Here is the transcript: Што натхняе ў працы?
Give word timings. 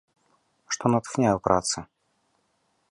Што 0.75 0.85
натхняе 0.93 1.31
ў 1.37 1.45
працы? 1.49 1.77